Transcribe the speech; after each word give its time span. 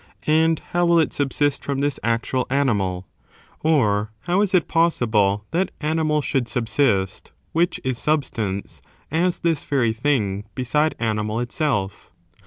and 0.25 0.61
how 0.71 0.83
will 0.83 0.97
it 0.97 1.13
subsist 1.13 1.63
fr*om 1.63 1.79
this 1.79 1.99
actual 2.03 2.47
cmimal 2.47 3.03
9 3.63 3.71
or 3.71 4.11
how 4.21 4.41
is 4.41 4.51
it 4.55 4.67
possible 4.67 5.45
that 5.51 5.69
animal. 5.79 6.23
should 6.23 6.47
subsist— 6.47 7.31
which 7.51 7.79
is 7.83 7.99
substance— 7.99 8.81
as 9.25 9.41
this 9.41 9.63
very 9.63 9.93
thing 9.93 10.43
beside 10.55 10.95
animal 10.97 11.39
itself? 11.39 12.09